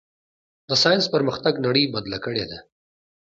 [0.69, 2.57] د ساینس پرمختګ نړۍ بدله کړې ده.